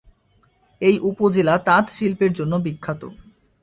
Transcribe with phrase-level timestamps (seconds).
[0.81, 3.01] এই উপজেলা তাঁত শিল্পের জন্য বিখ্যাত।